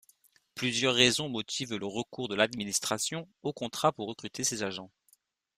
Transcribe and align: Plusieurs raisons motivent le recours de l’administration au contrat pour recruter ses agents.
Plusieurs 0.55 0.95
raisons 0.95 1.29
motivent 1.29 1.75
le 1.75 1.85
recours 1.85 2.27
de 2.27 2.33
l’administration 2.33 3.27
au 3.43 3.53
contrat 3.53 3.91
pour 3.91 4.07
recruter 4.07 4.43
ses 4.43 4.63
agents. 4.63 4.89